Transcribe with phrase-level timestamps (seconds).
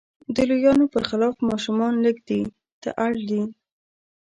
[0.35, 2.41] د لویانو پر خلاف ماشومان لږ دې
[2.81, 3.41] ته اړ دي.